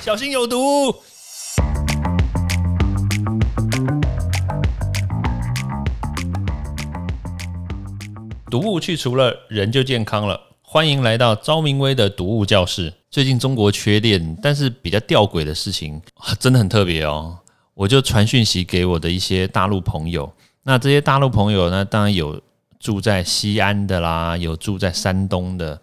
[0.00, 0.94] 小心有毒。
[8.48, 10.40] 毒物去除了，人就健康了。
[10.62, 12.94] 欢迎来到昭明威的毒物教室。
[13.10, 16.00] 最近中国缺电，但是比较吊诡的事情
[16.38, 17.36] 真的很特别哦。
[17.74, 22.40] 我就传讯息给我的一些大陆朋友，那这些大陆朋友呢，当然有
[22.78, 25.80] 住在西安的啦，有住在山东的，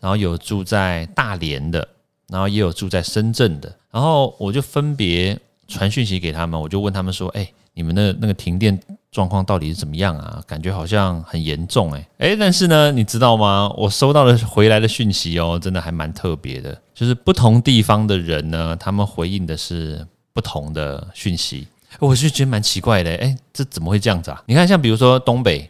[0.00, 1.86] 然后有住在大连的，
[2.28, 3.74] 然后也有住在深圳的。
[3.90, 8.78] 然后我就分别传讯息给他们，我就问他们说：“哎，你们的那个停电？”
[9.10, 10.38] 状况到底是怎么样啊？
[10.46, 13.66] 感觉好像很严重哎哎，但是呢，你知道吗？
[13.74, 16.78] 我收到的回来的讯息哦，真的还蛮特别的。
[16.94, 21.66] 就是不同地方的人呢，他们回应的是不同的讯息，
[21.98, 23.10] 我就觉得蛮奇怪的。
[23.16, 24.42] 哎，这怎么会这样子啊？
[24.44, 25.68] 你看，像比如说东北，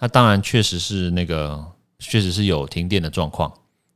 [0.00, 1.64] 它当然确实是那个，
[2.00, 3.50] 确实是有停电的状况。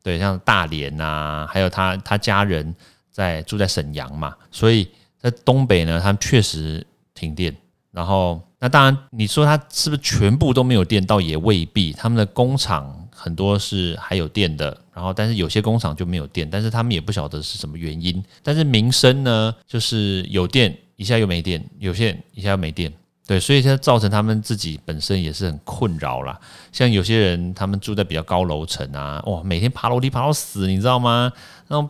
[0.05, 2.73] 对，像大连啊，还有他他家人
[3.11, 7.57] 在住在沈阳嘛，所以在东北呢，他们确实停电，
[7.91, 8.41] 然后。
[8.61, 11.05] 那当然，你说它是不是全部都没有电？
[11.05, 11.93] 倒也未必。
[11.93, 18.25] 他们的工厂很多是还有电的，然后但是有些工厂就没有电，但是他们也不晓得是什么原因。
[18.43, 22.91] 但是民生呢，就是有电一下又没电，有线一下又没电，
[23.27, 26.39] 对，所以它造成他们自己本身也是很困扰啦。
[26.73, 31.33] 像有些人他们住在比较高楼层啊，哇，每天爬楼梯爬到死，你知道吗？
[31.67, 31.89] 然后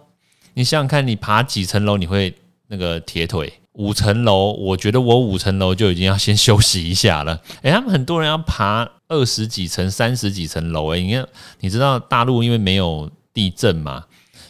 [0.54, 2.32] 你想想看，你爬几层楼你会
[2.68, 3.52] 那个铁腿？
[3.72, 7.40] 五层楼，我觉得我五层楼就已经要先休息一下了。
[7.62, 10.90] 诶，他们很多人要爬二十几层、三十几层楼。
[10.90, 11.26] 诶，你看，
[11.58, 14.04] 你知道大陆因为没有地震嘛，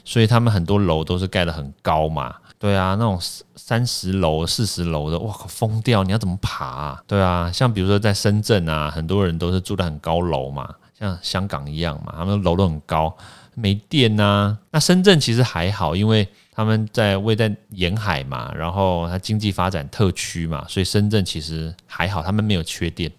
[0.05, 2.35] 所以他们很多楼都是盖得很高嘛。
[2.65, 3.21] 对啊，那种
[3.57, 6.03] 三十楼、四十楼的，哇靠，疯掉！
[6.03, 7.03] 你要怎么爬啊？
[7.07, 13.15] 对啊，像比如说在深圳啊，很多人都是住的很高楼嘛，像香港一样嘛，他们楼都很高，
[13.55, 14.57] 没电呐。
[14.71, 16.27] 那深圳其实还好，因为。
[16.57, 23.11] 他们在位在沿海嘛，然后它经济发展特区嘛，所以深圳其实还好，他们没有缺电。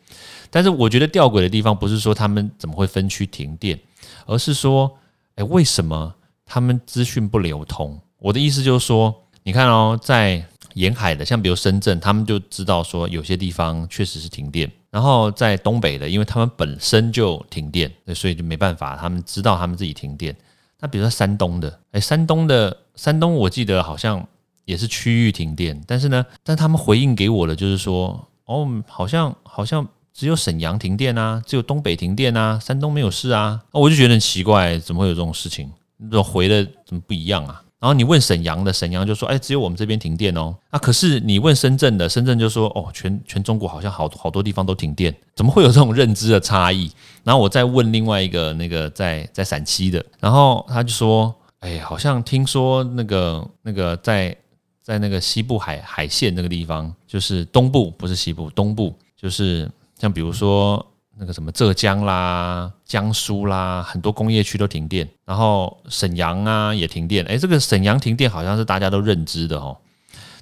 [0.50, 3.78] 但是我觉得吊诡的地方不是说他们怎么会分区停电，
[4.26, 4.90] 而是说，
[5.36, 8.00] 哎，为什么他们资讯不流通？
[8.20, 9.14] 我的意思就是说，
[9.48, 20.36] 你看哦，在沿海的，像比如深圳，他们就知道说有些地方确实是停电，然后在东北的，因为他们本身就停电，所以就没办法，他们知道他们自己停电。
[20.80, 24.28] 那比如说山东的，哎，山东的山东，我记得好像
[24.66, 35.72] 也是区域停电，但是呢，但他们回应给我的就是说，哦，好像好像只有沈阳停电啊，只有东北停电啊，山东没有事啊，我就觉得很奇怪，怎么会有这种事情？
[36.12, 37.62] 这回的怎么不一样啊？
[37.86, 46.90] 然后你问沈阳的，沈阳就说：“哎，只有我们这边停电哦。”啊，可是你问深圳的，深圳就说：“哦，全全中国好像好好多地方都停电，怎么会有这种认知的差异？”
[47.24, 51.32] 然后我再问另外一个那个在在陕西的，然后他就说
[51.62, 54.36] ：“哎，好像听说那个那个在
[54.82, 59.70] 在那个西部海海线那个地方，就是东部不是西部，东部就是
[60.00, 60.84] 像比如说。”
[61.18, 67.24] 那个什么浙江啦、江苏啦，很多工业区都停电，然后沈阳啊也停电。
[67.26, 69.78] 哎，这个沈阳停电好像是大家都认知的哦。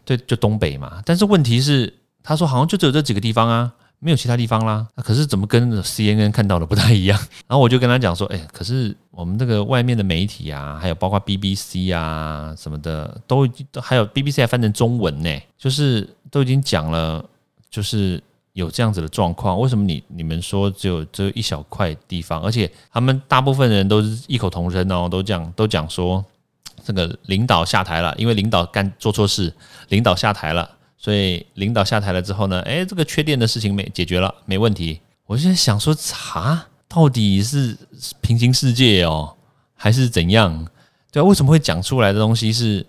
[0.04, 1.02] 对，就东北嘛。
[1.06, 4.88] 但是问题是，他说好像就只有这几个地方啊，没有其他地方啦。
[4.96, 7.20] 可是怎么跟 CNN 看到的不太一样？
[7.48, 17.24] 然后我就跟他讲说，哎，可是我们这个外面的媒体啊，还有包括 BBC 啊什么的，都都还有 BBC 还翻成中文呢，就是都已经讲了，
[17.70, 18.20] 就是。
[18.54, 26.24] 有这样子的状况，为什么你你们说只有只有一小块地方，而且他们大部分人都是异口同声哦，都讲都讲说
[26.84, 29.54] 这个领导下台了，因为领导干做错事，
[29.90, 35.00] 领导下台了，所以领导下台了之后呢，哎，这个缺电的事情没解决了，没问题。
[35.26, 35.96] 我现在想说，
[36.34, 37.76] 啊，到底是
[38.22, 39.36] 平行世界哦，
[39.74, 40.68] 还是怎样？
[41.12, 42.86] 对啊，为什么会讲出来的东西是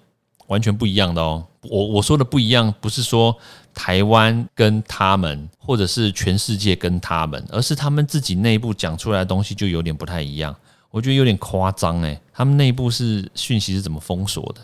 [0.46, 1.46] 完全不一样的哦？
[1.62, 3.36] 我我说的不一样，不是说。
[3.76, 10.54] 台湾跟他们，或者是全世界跟他们，而是他们自己内部讲出来的东西就有点不太一样，
[10.92, 14.60] 我觉得有点夸张诶，他们内部是讯息是怎么封锁的？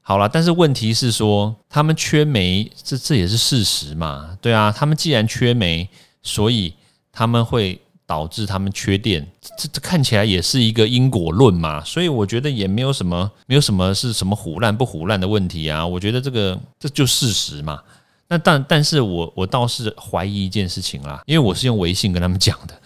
[0.00, 4.36] 好了，但是问题是说他们缺煤，这这也是事实嘛？
[4.40, 5.88] 对啊，他们既然缺煤，
[6.20, 6.74] 所以
[7.12, 11.84] 他们会导致他们缺电，这这看起来也是一个因果论嘛？
[11.84, 15.86] 所以我觉得也没有什么没有什么是什么胡烂不胡烂的问题啊？
[15.86, 17.78] 我觉得这个这就事实嘛。
[18.26, 22.80] 那但但是我我倒是怀疑一件事情啦，因为我是用微信跟他们讲的，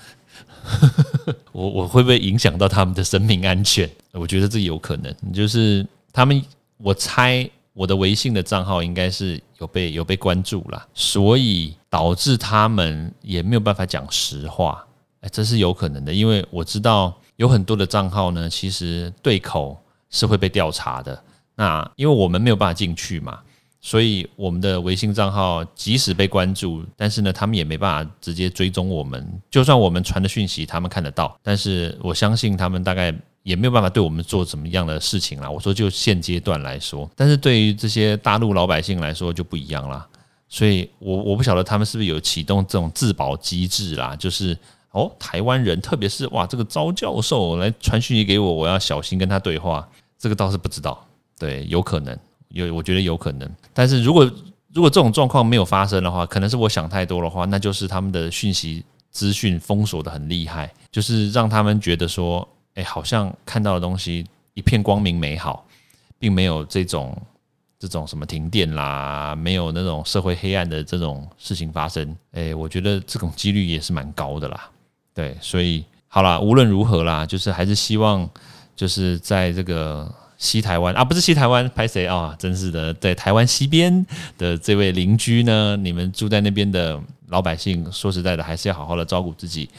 [1.53, 3.89] 我我会不会影响到他们的生命安全？
[4.11, 6.45] 我觉得这有可能，就是他们
[6.79, 14.85] 我猜我的微信的账号应该是有被有被关注了，所以导致他们也没有办法讲实话，
[15.23, 19.77] 哎，这是有可能的，因为我知道有很多的账号呢，其实对口
[20.11, 21.21] 是会被调查的。
[21.55, 23.39] 那因为我们没有办法进去嘛，
[23.81, 29.27] 所以我们的微信账号即使被关注，但是呢，他们也没办法直接追踪我们。
[29.51, 35.49] 就算我们传的讯息，他们看得到，但是我相信他们大概也没有办法对我们做怎么样的事情啦。
[35.49, 40.09] 我说就现阶段来说，但是对于这些大陆老百姓来说就不一样啦。
[40.49, 44.57] 所以我我不晓得他们是不是有启动这种自保机制啦，就是
[44.93, 49.87] 哦，台湾人，特别是哇，这个招教授来传讯息给我，我要小心跟他对话，
[50.19, 51.03] 这个倒是不知道。
[51.39, 52.17] 对，有可能
[52.49, 53.51] 有，我觉得有可能。
[53.73, 54.31] 但是如果
[54.73, 65.67] 如果这种状况没有发生的话，可能是我想太多的话，那就是他们的讯息资讯封锁的很厉害，就是让他们觉得说，哎，好像看到的东西一片光明美好，
[66.19, 67.17] 并没有这种
[67.79, 72.17] 这种什么停电啦，没有那种社会黑暗的这种事情发生。
[72.33, 74.71] 哎，我觉得这种几率也是蛮高的啦。
[75.15, 78.29] 对，所以好啦，无论如何啦，就是还是希望
[78.77, 80.13] 就是在这个。
[80.39, 82.35] 西台湾啊，不是西台湾，拍谁啊？
[82.37, 84.05] 真是的，在台湾西边
[84.37, 89.71] 的这位邻居呢，你们住在那边的老百姓，说实在的，还是要好好的照顾自己。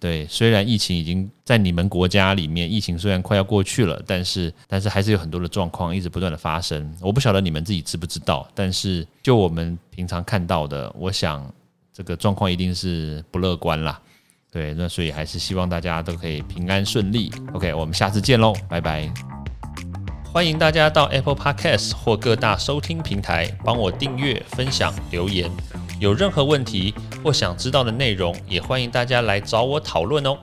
[0.00, 6.92] 对，虽然疫情已经在你们国家里面，疫情虽然快要过去了，但是但是还是有很多的状况一直不断的发生。
[7.00, 11.48] 我不晓得你们自己知不知道，但是就我们平常看到的，我想
[11.92, 14.00] 这个状况一定是不乐观啦。
[14.52, 17.32] 对，那所以还是希望大家都可以平安顺利。
[17.54, 19.08] OK，我们下次见喽，拜拜。
[20.32, 25.50] 欢迎大家到 Apple Podcast 或各大收听平台帮我订阅、分享、留言。
[26.00, 30.36] 有任何问题或想知道的内容，也欢迎大家来找我讨论哦。